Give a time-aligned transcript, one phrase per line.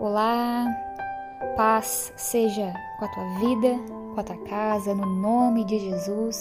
[0.00, 0.64] Olá,
[1.58, 3.68] paz seja com a tua vida,
[4.14, 6.40] com a tua casa, no nome de Jesus.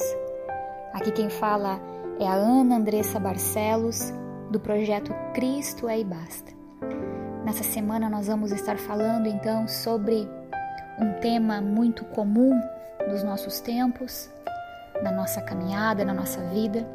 [0.93, 1.77] Aqui quem fala
[2.21, 4.13] é a Ana Andressa Barcelos,
[4.49, 6.53] do projeto Cristo é e Basta.
[7.43, 10.25] Nessa semana nós vamos estar falando então sobre
[10.97, 12.57] um tema muito comum
[13.09, 14.29] dos nossos tempos,
[15.03, 16.87] na nossa caminhada, na nossa vida,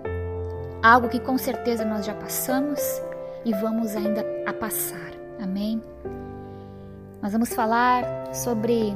[0.83, 2.81] algo que com certeza nós já passamos
[3.45, 5.13] e vamos ainda a passar.
[5.39, 5.83] Amém?
[7.25, 8.05] Nós vamos falar
[8.35, 8.95] sobre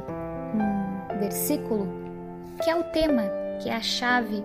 [0.54, 1.88] um versículo
[2.62, 3.22] que é o tema,
[3.58, 4.44] que é a chave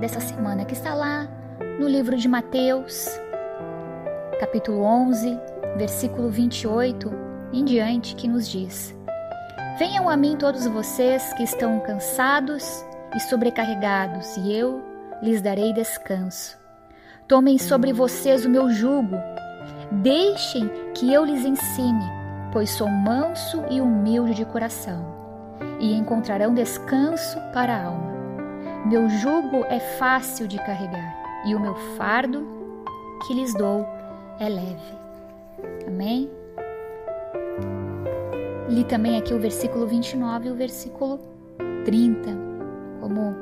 [0.00, 1.28] dessa semana, que está lá
[1.78, 3.06] no livro de Mateus,
[4.40, 5.38] capítulo 11,
[5.76, 7.12] versículo 28
[7.52, 8.96] em diante, que nos diz:
[9.78, 12.82] Venham a mim todos vocês que estão cansados
[13.14, 14.82] e sobrecarregados, e eu
[15.22, 16.58] lhes darei descanso.
[17.28, 19.16] Tomem sobre vocês o meu jugo,
[19.92, 22.19] deixem que eu lhes ensine,
[22.52, 25.04] pois sou manso e humilde de coração,
[25.78, 28.10] e encontrarão descanso para a alma.
[28.86, 31.14] Meu jugo é fácil de carregar,
[31.46, 32.46] e o meu fardo
[33.26, 33.86] que lhes dou
[34.38, 34.98] é leve.
[35.86, 36.30] Amém?
[38.68, 41.20] Li também aqui o versículo 29 e o versículo
[41.84, 42.30] 30,
[43.00, 43.34] como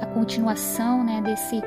[0.00, 1.60] a continuação né, desse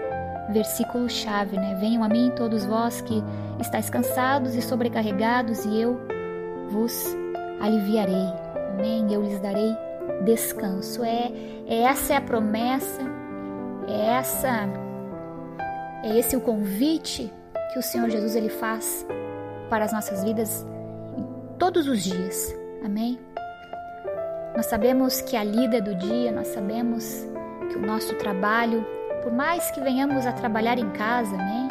[0.51, 1.75] versículo chave, né?
[1.79, 3.23] Venham a mim todos vós que
[3.59, 5.99] estáis cansados e sobrecarregados, e eu
[6.69, 7.05] vos
[7.59, 8.27] aliviarei.
[8.73, 9.11] Amém?
[9.11, 9.75] Eu lhes darei
[10.23, 11.03] descanso.
[11.03, 11.31] É,
[11.67, 13.01] é essa é a promessa,
[13.87, 14.69] é essa
[16.03, 17.31] é esse o convite
[17.73, 19.05] que o Senhor Jesus ele faz
[19.69, 20.65] para as nossas vidas
[21.57, 22.55] todos os dias.
[22.83, 23.19] Amém?
[24.55, 27.27] Nós sabemos que a lida do dia, nós sabemos
[27.69, 28.85] que o nosso trabalho
[29.21, 31.67] por mais que venhamos a trabalhar em casa, né?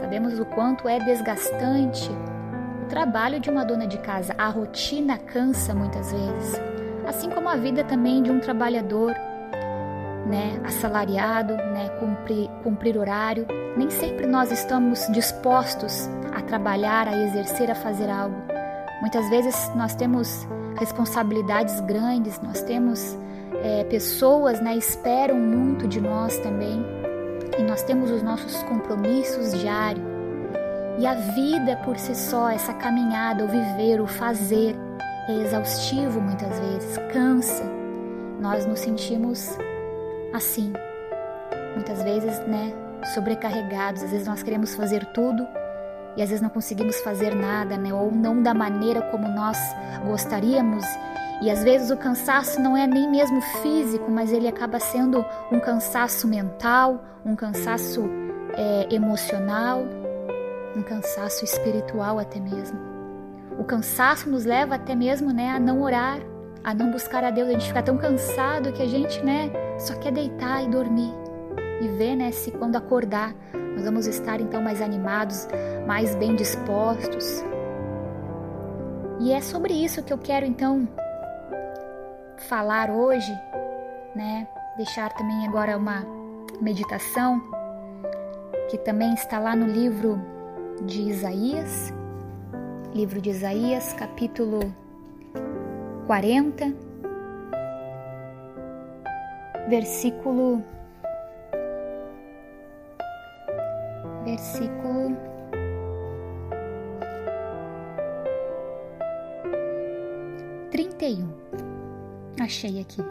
[0.00, 2.10] Sabemos o quanto é desgastante
[2.92, 4.34] trabalho de uma dona de casa.
[4.36, 6.60] A rotina cansa muitas vezes,
[7.06, 9.14] assim como a vida também de um trabalhador,
[10.26, 13.46] né, assalariado, né, cumprir, cumprir horário.
[13.78, 18.36] Nem sempre nós estamos dispostos a trabalhar, a exercer, a fazer algo.
[19.00, 20.46] Muitas vezes nós temos
[20.78, 23.18] responsabilidades grandes, nós temos
[23.62, 26.84] é, pessoas né, esperam muito de nós também
[27.58, 30.21] e nós temos os nossos compromissos diários.
[30.98, 34.76] E a vida por si só, essa caminhada, o viver, o fazer,
[35.28, 37.64] é exaustivo muitas vezes, cansa.
[38.40, 39.56] Nós nos sentimos
[40.32, 40.72] assim,
[41.74, 42.72] muitas vezes, né,
[43.14, 44.02] sobrecarregados.
[44.02, 45.46] Às vezes nós queremos fazer tudo
[46.16, 49.58] e às vezes não conseguimos fazer nada, né, ou não da maneira como nós
[50.06, 50.84] gostaríamos
[51.42, 55.58] e às vezes o cansaço não é nem mesmo físico, mas ele acaba sendo um
[55.58, 58.08] cansaço mental, um cansaço
[58.54, 59.82] é, emocional,
[60.76, 62.78] um cansaço espiritual até mesmo.
[63.58, 66.18] O cansaço nos leva até mesmo né, a não orar,
[66.64, 67.48] a não buscar a Deus.
[67.48, 71.12] A gente fica tão cansado que a gente né, só quer deitar e dormir.
[71.80, 73.34] E ver né, se quando acordar
[73.74, 75.48] nós vamos estar então mais animados,
[75.86, 77.42] mais bem dispostos.
[79.18, 80.86] E é sobre isso que eu quero então
[82.36, 83.32] falar hoje,
[84.14, 84.46] né?
[84.76, 86.04] Deixar também agora uma
[86.60, 87.40] meditação
[88.68, 90.20] que também está lá no livro
[90.80, 91.92] de Isaías,
[92.94, 94.60] livro de Isaías, capítulo
[96.06, 96.72] 40,
[99.68, 100.62] versículo
[104.24, 105.16] versículo
[110.70, 111.32] trinta e um.
[112.40, 113.02] Achei aqui.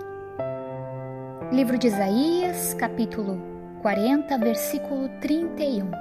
[1.51, 3.37] Livro de Isaías, capítulo
[3.81, 5.91] 40, versículo 31,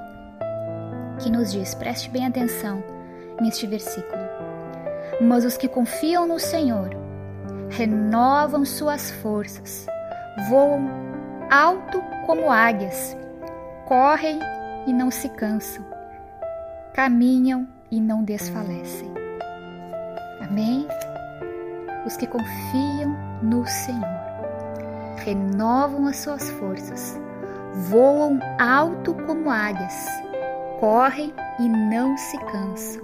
[1.23, 2.83] que nos diz: preste bem atenção
[3.41, 4.23] neste versículo.
[5.21, 6.91] Mas os que confiam no Senhor
[7.71, 9.87] renovam suas forças,
[10.49, 10.89] voam
[11.51, 13.17] alto como águias,
[13.87, 14.39] correm
[14.87, 15.85] e não se cansam,
[16.95, 19.11] caminham e não desfalecem.
[20.41, 20.87] Amém?
[22.05, 24.21] os que confiam no Senhor.
[25.19, 27.19] Renovam as suas forças,
[27.91, 30.07] voam alto como águias,
[30.81, 33.03] correm e não se cansam,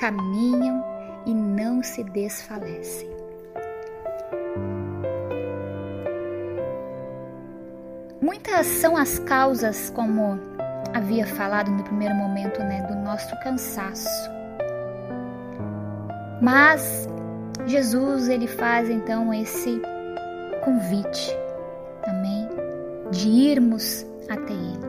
[0.00, 0.84] caminham
[1.24, 3.08] e não se desfalecem.
[8.20, 10.40] Muitas são as causas, como
[10.92, 14.30] havia falado no primeiro momento, né, do nosso cansaço.
[16.42, 17.08] Mas
[17.66, 19.80] Jesus ele faz então esse
[20.64, 21.36] convite,
[22.06, 22.48] amém,
[23.12, 24.87] de irmos até Ele.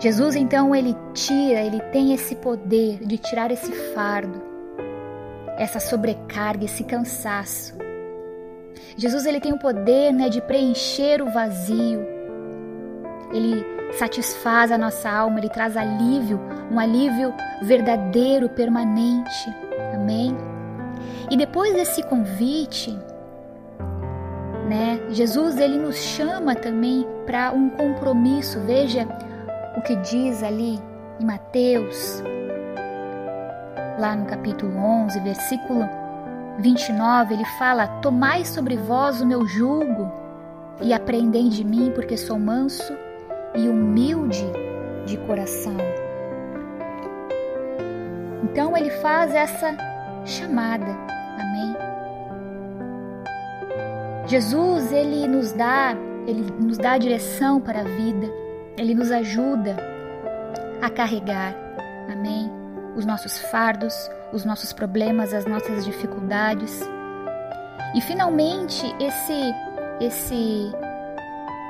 [0.00, 4.40] Jesus então ele tira, ele tem esse poder de tirar esse fardo,
[5.56, 7.76] essa sobrecarga, esse cansaço.
[8.96, 12.06] Jesus ele tem o poder, né, de preencher o vazio.
[13.32, 16.40] Ele satisfaz a nossa alma, ele traz alívio,
[16.70, 19.52] um alívio verdadeiro, permanente.
[19.94, 20.36] Amém.
[21.28, 22.96] E depois desse convite,
[24.68, 28.60] né, Jesus ele nos chama também para um compromisso.
[28.60, 29.08] Veja
[29.78, 30.80] o que diz ali
[31.20, 32.20] em Mateus,
[33.96, 35.88] lá no capítulo 11, versículo
[36.58, 40.10] 29, ele fala: Tomai sobre vós o meu jugo
[40.82, 42.92] e aprendei de mim, porque sou manso
[43.54, 44.44] e humilde
[45.06, 45.76] de coração.
[48.42, 49.76] Então ele faz essa
[50.24, 50.90] chamada.
[51.38, 51.76] Amém.
[54.26, 55.94] Jesus, ele nos dá,
[56.26, 58.47] ele nos dá a direção para a vida.
[58.78, 59.76] Ele nos ajuda
[60.80, 61.54] a carregar.
[62.10, 62.50] Amém.
[62.96, 63.94] Os nossos fardos,
[64.32, 66.80] os nossos problemas, as nossas dificuldades.
[67.94, 69.54] E finalmente esse
[70.00, 70.72] esse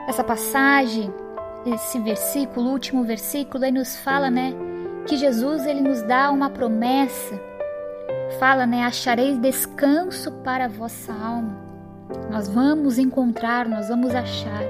[0.06, 1.12] essa passagem
[1.66, 4.54] esse versículo, último versículo, ele nos fala, né,
[5.06, 7.38] que Jesus ele nos dá uma promessa.
[8.38, 11.56] Fala, né, achareis descanso para a vossa alma.
[12.30, 14.62] Nós vamos encontrar, nós vamos achar.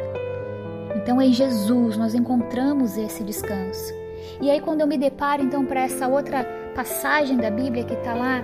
[1.08, 3.94] Então em Jesus nós encontramos esse descanso.
[4.42, 6.44] E aí quando eu me deparo então para essa outra
[6.74, 8.42] passagem da Bíblia que está lá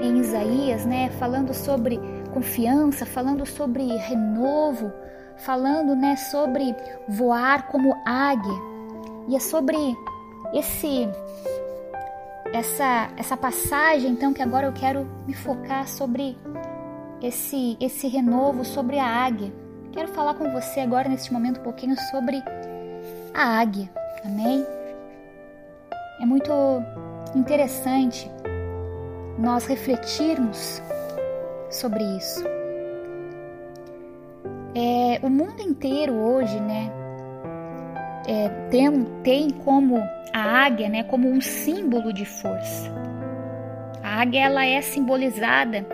[0.00, 1.98] em Isaías, né, falando sobre
[2.32, 4.92] confiança, falando sobre renovo,
[5.38, 6.72] falando, né, sobre
[7.08, 8.60] voar como águia.
[9.26, 9.76] E é sobre
[10.52, 11.08] esse
[12.52, 16.38] essa essa passagem então que agora eu quero me focar sobre
[17.20, 19.63] esse esse renovo sobre a águia.
[19.94, 22.42] Quero falar com você agora neste momento um pouquinho sobre
[23.32, 23.88] a águia.
[24.24, 24.66] Amém?
[26.20, 26.50] É muito
[27.32, 28.28] interessante
[29.38, 30.82] nós refletirmos
[31.70, 32.42] sobre isso.
[34.74, 36.90] É, o mundo inteiro hoje, né,
[38.26, 39.98] é, tem, tem como
[40.32, 42.90] a águia, né, como um símbolo de força.
[44.02, 45.86] A águia ela é simbolizada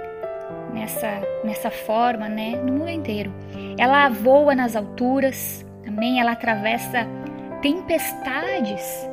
[0.73, 3.33] nessa nessa forma, né, no mundo inteiro.
[3.79, 7.07] Ela voa nas alturas, também ela atravessa
[7.63, 9.09] tempestades.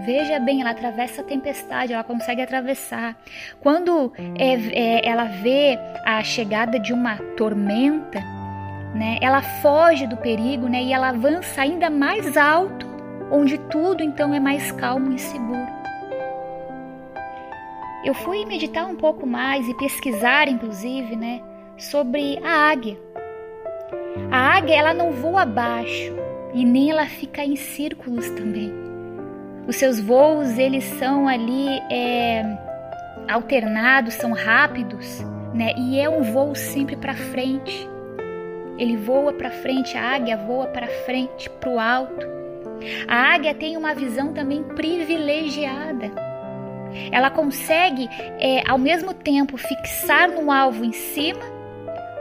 [0.00, 3.16] Veja bem, ela atravessa a tempestade, ela consegue atravessar.
[3.60, 5.76] Quando é, é, ela vê
[6.06, 8.20] a chegada de uma tormenta,
[8.94, 9.18] né?
[9.20, 10.82] Ela foge do perigo, né?
[10.82, 12.86] E ela avança ainda mais alto,
[13.30, 15.66] onde tudo então é mais calmo e seguro.
[18.04, 21.42] Eu fui meditar um pouco mais e pesquisar, inclusive, né,
[21.76, 22.96] sobre a águia.
[24.30, 26.14] A águia ela não voa abaixo
[26.54, 28.72] e nem ela fica em círculos também.
[29.66, 32.42] Os seus voos eles são ali é,
[33.28, 35.20] alternados, são rápidos,
[35.52, 35.72] né?
[35.76, 37.88] E é um voo sempre para frente.
[38.78, 42.26] Ele voa para frente, a águia voa para frente, para o alto.
[43.08, 46.27] A águia tem uma visão também privilegiada.
[47.10, 48.08] Ela consegue,
[48.38, 51.40] é, ao mesmo tempo, fixar no alvo em cima,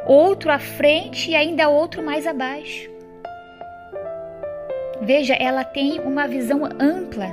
[0.05, 2.89] outro à frente e ainda outro mais abaixo.
[5.01, 7.27] Veja, ela tem uma visão ampla.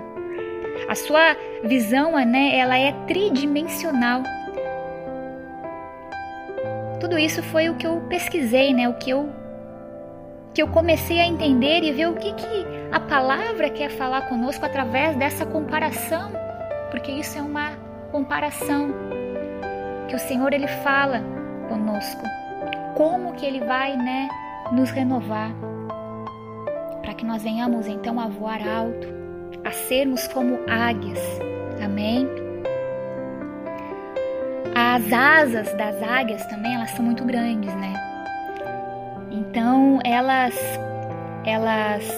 [0.89, 4.23] A sua visão, né, ela é tridimensional
[7.05, 8.89] tudo isso foi o que eu pesquisei, né?
[8.89, 9.29] O que eu
[10.55, 14.65] que eu comecei a entender e ver o que, que a palavra quer falar conosco
[14.65, 16.33] através dessa comparação,
[16.95, 17.73] porque isso é uma
[18.13, 18.95] comparação
[20.07, 21.21] que o Senhor ele fala
[21.69, 22.23] conosco,
[22.95, 24.29] como que ele vai, né,
[24.71, 25.51] nos renovar
[27.03, 29.09] para que nós venhamos então a voar alto,
[29.65, 31.19] a sermos como águias.
[31.85, 32.29] Amém.
[34.73, 37.93] As asas das águias também, elas são muito grandes, né?
[39.33, 40.55] Então, elas
[41.45, 42.09] elas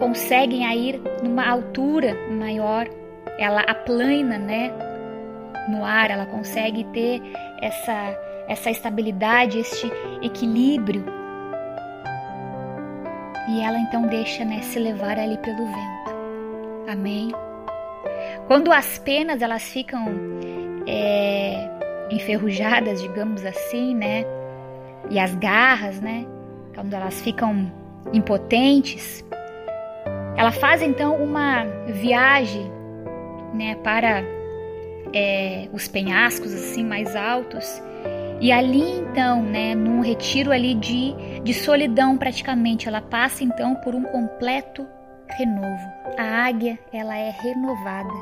[0.00, 2.88] conseguem ir numa altura maior,
[3.38, 4.72] ela aplana, né,
[5.68, 7.22] no ar, ela consegue ter
[7.60, 11.04] essa essa estabilidade, este equilíbrio.
[13.48, 16.14] E ela então deixa, né, se levar ali pelo vento.
[16.88, 17.32] Amém.
[18.46, 20.06] Quando as penas elas ficam
[20.86, 21.70] é,
[22.10, 24.24] enferrujadas, digamos assim, né?
[25.10, 26.26] E as garras, né?
[26.74, 27.70] Quando elas ficam
[28.12, 29.24] impotentes,
[30.36, 32.70] ela faz então uma viagem,
[33.54, 33.76] né?
[33.76, 34.22] Para
[35.12, 37.82] é, os penhascos assim mais altos
[38.40, 39.74] e ali então, né?
[39.74, 44.86] Num retiro ali de de solidão praticamente, ela passa então por um completo
[45.38, 45.92] renovo.
[46.16, 48.14] a águia ela é renovada.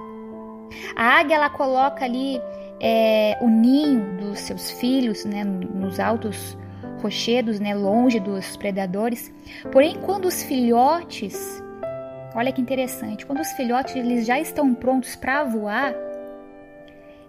[0.97, 2.41] A águia ela coloca ali
[2.81, 6.59] é, o ninho dos seus filhos, né, nos altos
[7.01, 9.33] rochedos, né, longe dos predadores.
[9.71, 11.63] Porém, quando os filhotes,
[12.35, 15.95] olha que interessante, quando os filhotes eles já estão prontos para voar,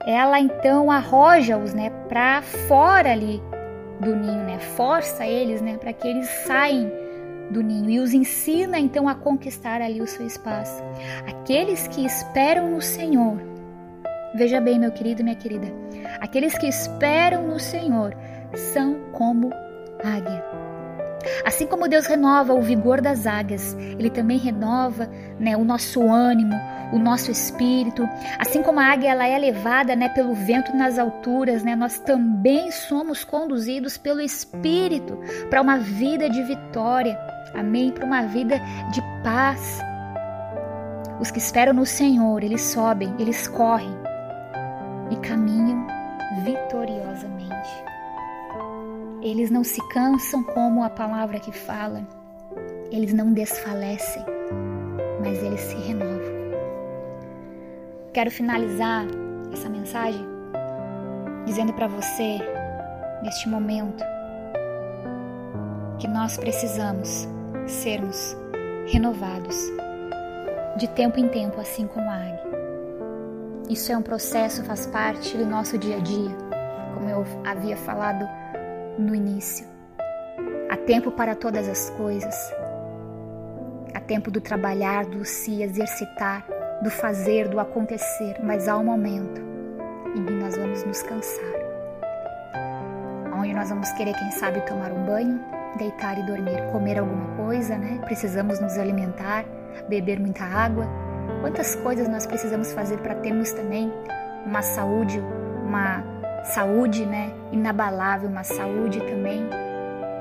[0.05, 3.41] ela então arroja-os, né, para fora ali
[3.99, 6.91] do ninho, né, força eles, né, para que eles saiam
[7.49, 10.83] do ninho e os ensina então a conquistar ali o seu espaço.
[11.27, 13.37] Aqueles que esperam no Senhor,
[14.35, 15.67] veja bem, meu querido, minha querida,
[16.19, 18.15] aqueles que esperam no Senhor
[18.55, 19.51] são como
[20.03, 20.62] águia.
[21.45, 26.55] Assim como Deus renova o vigor das águias, Ele também renova né, o nosso ânimo,
[26.91, 28.07] o nosso espírito.
[28.39, 32.71] Assim como a águia ela é levada né, pelo vento nas alturas, né, nós também
[32.71, 37.17] somos conduzidos pelo Espírito para uma vida de vitória.
[37.53, 37.91] Amém?
[37.91, 38.59] Para uma vida
[38.91, 39.79] de paz.
[41.19, 43.93] Os que esperam no Senhor, eles sobem, eles correm
[45.09, 45.85] e caminham
[46.43, 47.52] vitoriosamente.
[49.23, 52.05] Eles não se cansam como a palavra que fala,
[52.91, 54.21] eles não desfalecem,
[55.21, 56.33] mas eles se renovam.
[58.11, 59.05] Quero finalizar
[59.53, 60.27] essa mensagem
[61.45, 62.37] dizendo para você,
[63.21, 64.03] neste momento,
[65.99, 67.25] que nós precisamos
[67.65, 68.35] sermos
[68.87, 69.55] renovados
[70.75, 72.43] de tempo em tempo, assim como a águia.
[73.69, 76.35] Isso é um processo, faz parte do nosso dia a dia,
[76.93, 78.42] como eu havia falado
[78.97, 79.65] no início.
[80.69, 82.35] Há tempo para todas as coisas.
[83.93, 86.45] Há tempo do trabalhar, do se exercitar,
[86.81, 89.41] do fazer, do acontecer, mas há um momento
[90.15, 91.53] em que nós vamos nos cansar.
[93.35, 95.39] Onde nós vamos querer, quem sabe, tomar um banho,
[95.77, 97.99] deitar e dormir, comer alguma coisa, né?
[98.05, 99.45] Precisamos nos alimentar,
[99.87, 100.87] beber muita água.
[101.41, 103.91] Quantas coisas nós precisamos fazer para termos também
[104.45, 105.19] uma saúde,
[105.65, 106.12] uma
[106.43, 109.47] saúde né, inabalável, uma saúde também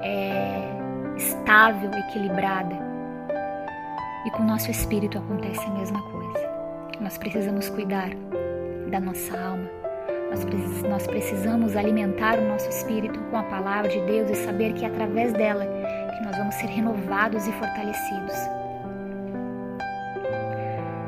[0.02, 0.62] é,
[1.17, 2.76] estável, equilibrada.
[4.25, 6.50] E com o nosso espírito acontece a mesma coisa.
[7.00, 8.11] Nós precisamos cuidar
[8.91, 9.69] da nossa alma,
[10.31, 14.85] nós, nós precisamos alimentar o nosso espírito com a palavra de Deus e saber que
[14.85, 18.35] é através dela que nós vamos ser renovados e fortalecidos.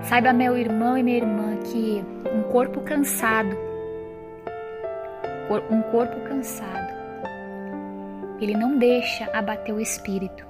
[0.03, 2.05] Saiba, meu irmão e minha irmã, que
[2.35, 3.57] um corpo cansado
[5.71, 6.93] um corpo cansado.
[8.41, 10.45] Ele não deixa abater o espírito.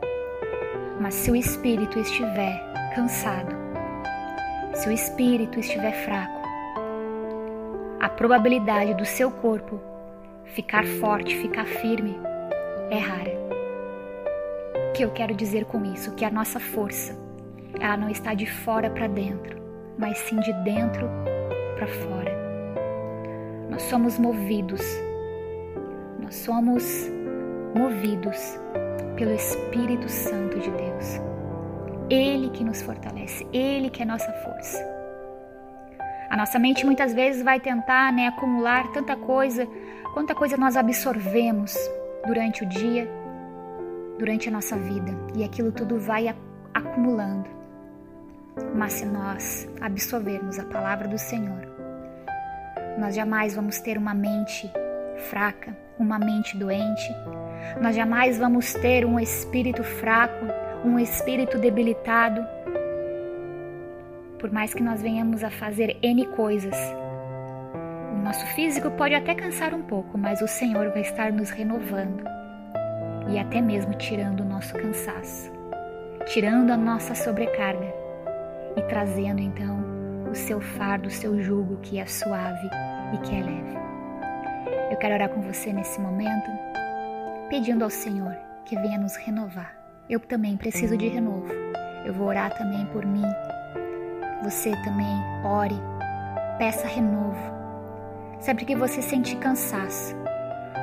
[1.01, 2.61] Mas se o espírito estiver
[2.95, 3.55] cansado,
[4.75, 6.43] se o espírito estiver fraco,
[8.01, 9.81] a probabilidade do seu corpo
[10.45, 12.17] ficar forte, ficar firme,
[12.91, 13.33] é rara.
[14.91, 16.15] O que eu quero dizer com isso?
[16.15, 17.19] Que a nossa força,
[17.81, 19.61] ela não está de fora para dentro,
[19.99, 21.09] mas sim de dentro
[21.77, 22.44] para fora.
[23.71, 24.83] Nós somos movidos,
[26.21, 26.85] nós somos
[27.75, 28.59] movidos
[29.17, 31.21] pelo Espírito Santo de Deus.
[32.11, 34.95] Ele que nos fortalece, Ele que é nossa força.
[36.31, 39.67] A nossa mente muitas vezes vai tentar né, acumular tanta coisa,
[40.13, 41.77] quanta coisa nós absorvemos
[42.27, 43.09] durante o dia,
[44.19, 46.35] durante a nossa vida, e aquilo tudo vai
[46.73, 47.49] acumulando.
[48.75, 51.74] Mas se nós absorvermos a palavra do Senhor,
[53.05, 54.73] nós jamais vamos ter uma mente
[55.29, 57.15] fraca, uma mente doente.
[57.79, 60.47] Nós jamais vamos ter um espírito fraco,
[60.83, 62.43] um espírito debilitado.
[64.39, 66.75] Por mais que nós venhamos a fazer N coisas,
[68.15, 72.25] o nosso físico pode até cansar um pouco, mas o Senhor vai estar nos renovando
[73.29, 75.53] e até mesmo tirando o nosso cansaço,
[76.25, 77.93] tirando a nossa sobrecarga
[78.79, 79.94] e trazendo então
[80.35, 82.69] o seu fardo, o seu jugo que é suave
[83.15, 83.79] e que é leve.
[84.91, 86.51] Eu quero orar com você nesse momento,
[87.49, 89.77] pedindo ao Senhor que venha nos renovar.
[90.11, 91.47] Eu também preciso de renovo.
[92.05, 93.23] Eu vou orar também por mim.
[94.43, 95.81] Você também ore,
[96.59, 97.55] peça renovo.
[98.41, 100.17] Sempre que você sentir cansaço,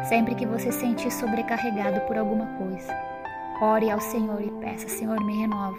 [0.08, 2.94] sempre que você sentir sobrecarregado por alguma coisa,
[3.62, 5.78] ore ao Senhor e peça: Senhor, me renova,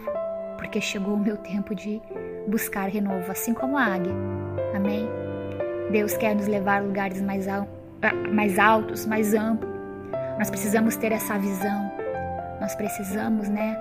[0.63, 2.01] porque chegou o meu tempo de
[2.47, 4.15] buscar renovo, assim como a águia.
[4.77, 5.09] Amém?
[5.91, 7.67] Deus quer nos levar a lugares mais, al
[8.33, 9.71] mais altos, mais amplos.
[10.39, 11.93] Nós precisamos ter essa visão.
[12.61, 13.77] Nós precisamos, né,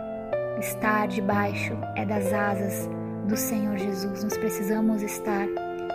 [0.60, 2.90] estar debaixo é das asas
[3.28, 4.24] do Senhor Jesus.
[4.24, 5.48] Nós precisamos estar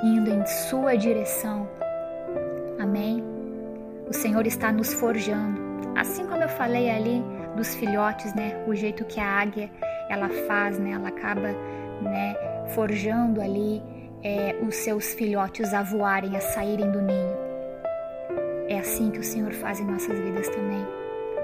[0.04, 1.68] indo em sua direção.
[2.78, 3.24] Amém?
[4.08, 5.60] O Senhor está nos forjando.
[5.96, 7.24] Assim como eu falei ali
[7.56, 8.64] dos filhotes, né?
[8.68, 9.68] O jeito que a águia
[10.08, 10.92] ela faz, né?
[10.92, 11.48] Ela acaba
[12.02, 12.36] né,
[12.74, 13.82] forjando ali
[14.22, 17.36] é, os seus filhotes a voarem, a saírem do ninho.
[18.68, 20.84] É assim que o Senhor faz em nossas vidas também.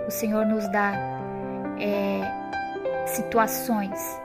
[0.06, 0.92] O Senhor nos dá
[1.78, 2.20] é,
[3.06, 4.20] situações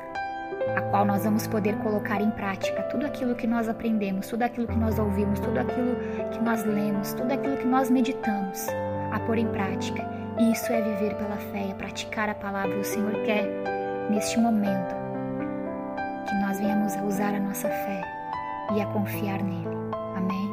[0.75, 4.67] a qual nós vamos poder colocar em prática tudo aquilo que nós aprendemos, tudo aquilo
[4.67, 5.96] que nós ouvimos, tudo aquilo
[6.32, 8.67] que nós lemos, tudo aquilo que nós meditamos,
[9.12, 10.03] a pôr em prática.
[10.39, 12.77] E isso é viver pela fé, é praticar a palavra.
[12.77, 13.48] O Senhor quer,
[14.10, 14.96] neste momento,
[16.28, 18.02] que nós venhamos a usar a nossa fé
[18.76, 19.68] e a confiar nele.
[20.16, 20.52] Amém?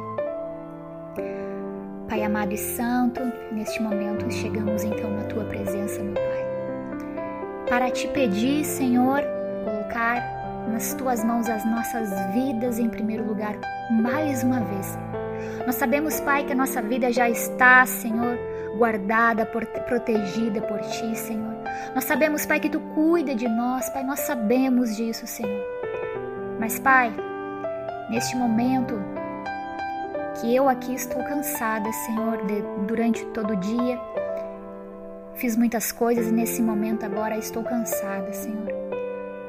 [2.09, 3.21] Pai amado e santo,
[3.51, 6.45] neste momento chegamos então na tua presença, meu Pai,
[7.69, 9.21] para te pedir, Senhor,
[9.63, 10.21] colocar
[10.71, 13.55] nas tuas mãos as nossas vidas em primeiro lugar,
[13.89, 14.97] mais uma vez.
[15.65, 18.37] Nós sabemos, Pai, que a nossa vida já está, Senhor,
[18.77, 21.55] guardada, protegida por Ti, Senhor.
[21.93, 25.63] Nós sabemos, Pai, que Tu cuida de nós, Pai, nós sabemos disso, Senhor.
[26.59, 27.13] Mas, Pai,
[28.09, 28.95] neste momento
[30.39, 33.99] que eu aqui estou cansada, Senhor, de, durante todo o dia,
[35.35, 38.69] fiz muitas coisas e nesse momento agora estou cansada, Senhor.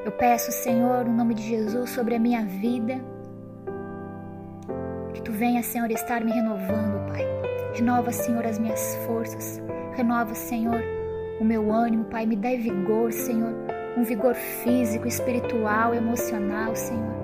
[0.05, 3.01] Eu peço, Senhor, no nome de Jesus, sobre a minha vida,
[5.13, 7.36] que tu venha, Senhor, estar me renovando, Pai.
[7.77, 9.61] Renova, Senhor, as minhas forças.
[9.95, 10.81] Renova, Senhor,
[11.39, 12.25] o meu ânimo, Pai.
[12.25, 13.53] Me dá vigor, Senhor,
[13.95, 17.15] um vigor físico, espiritual, emocional, Senhor.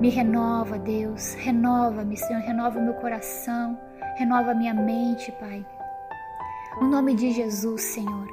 [0.00, 1.34] Me renova, Deus.
[1.34, 2.42] Renova-me, Senhor.
[2.42, 3.78] Renova o meu coração.
[4.16, 5.64] Renova a minha mente, Pai.
[6.80, 8.26] No nome de Jesus, Senhor.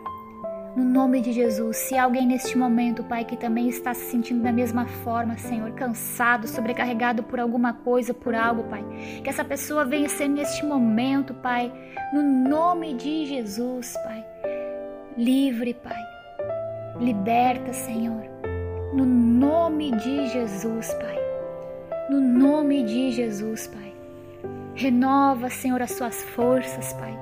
[0.76, 4.52] No nome de Jesus, se alguém neste momento, Pai, que também está se sentindo da
[4.52, 8.84] mesma forma, Senhor, cansado, sobrecarregado por alguma coisa, por algo, Pai,
[9.24, 11.72] que essa pessoa venha ser neste momento, Pai,
[12.12, 14.26] no nome de Jesus, Pai.
[15.16, 16.02] Livre, Pai.
[17.00, 18.24] Liberta, Senhor.
[18.96, 21.20] No nome de Jesus, Pai.
[22.10, 23.94] No nome de Jesus, Pai.
[24.74, 27.16] Renova, Senhor, as suas forças, Pai.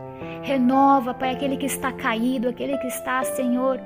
[0.43, 3.79] Renova, Pai, aquele que está caído, aquele que está, Senhor,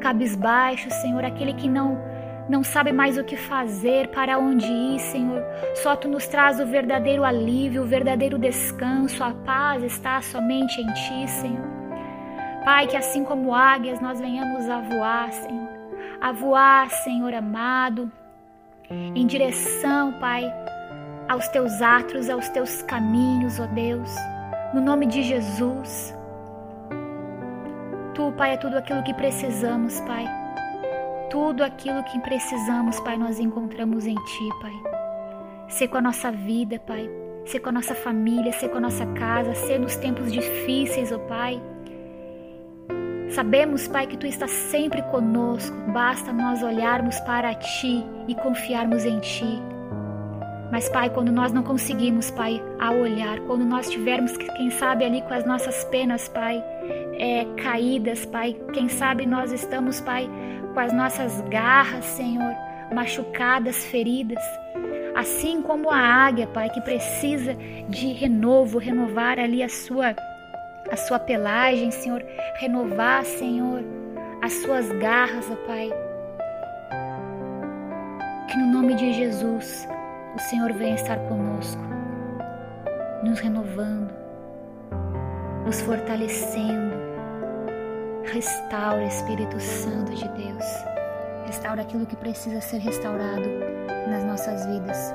[0.00, 1.98] cabisbaixo, Senhor, aquele que não
[2.48, 5.40] não sabe mais o que fazer, para onde ir, Senhor.
[5.76, 10.86] Só tu nos traz o verdadeiro alívio, o verdadeiro descanso, a paz está somente em
[10.92, 11.68] ti, Senhor.
[12.64, 15.68] Pai, que assim como águias nós venhamos a voar, Senhor.
[16.20, 18.10] A voar, Senhor amado,
[18.90, 20.44] em direção, Pai,
[21.28, 24.10] aos teus atos, aos teus caminhos, ó Deus
[24.72, 26.14] no nome de Jesus.
[28.14, 30.26] Tu, Pai, é tudo aquilo que precisamos, Pai.
[31.30, 34.72] Tudo aquilo que precisamos, Pai, nós encontramos em Ti, Pai.
[35.68, 37.08] Ser com a nossa vida, Pai.
[37.46, 41.16] Ser com a nossa família, ser com a nossa casa, ser nos tempos difíceis, ó
[41.16, 41.62] oh, Pai.
[43.30, 49.18] Sabemos, Pai, que Tu estás sempre conosco, basta nós olharmos para Ti e confiarmos em
[49.20, 49.62] Ti.
[50.70, 55.20] Mas, Pai, quando nós não conseguimos, Pai, a olhar, quando nós tivermos, quem sabe, ali
[55.22, 56.62] com as nossas penas, Pai,
[57.18, 60.28] é, caídas, Pai, quem sabe nós estamos, Pai,
[60.72, 62.54] com as nossas garras, Senhor,
[62.94, 64.42] machucadas, feridas.
[65.16, 67.54] Assim como a águia, Pai, que precisa
[67.88, 70.14] de renovo, renovar ali a sua,
[70.88, 72.24] a sua pelagem, Senhor,
[72.60, 73.82] renovar, Senhor,
[74.40, 75.90] as suas garras, ó Pai.
[78.48, 79.88] Que no nome de Jesus,
[80.34, 81.82] o Senhor vem estar conosco,
[83.24, 84.12] nos renovando,
[85.64, 87.00] nos fortalecendo.
[88.32, 90.64] Restaura, Espírito Santo de Deus.
[91.46, 93.48] Restaura aquilo que precisa ser restaurado
[94.08, 95.12] nas nossas vidas.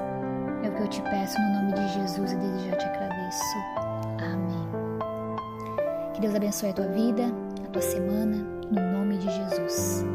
[0.63, 3.58] É o que eu te peço no nome de Jesus e desde já te agradeço.
[4.21, 4.69] Amém.
[6.13, 7.23] Que Deus abençoe a tua vida,
[7.65, 8.38] a tua semana,
[8.69, 10.14] no nome de Jesus.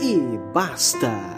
[0.00, 1.37] e basta!